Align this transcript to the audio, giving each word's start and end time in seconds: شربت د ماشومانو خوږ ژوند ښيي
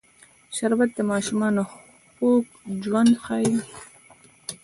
شربت 0.55 0.89
د 0.95 0.99
ماشومانو 1.11 1.61
خوږ 2.11 2.43
ژوند 2.83 3.13
ښيي 3.23 3.55